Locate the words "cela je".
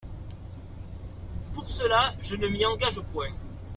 1.67-2.35